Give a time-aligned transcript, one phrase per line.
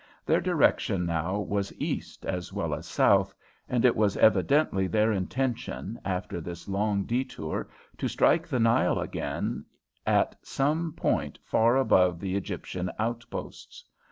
[0.25, 3.35] Their direction now was east as well as south,
[3.69, 9.63] and it was evidently their intention after this long detour to strike the Nile again
[10.07, 13.85] at some point far above the Egyptian outposts.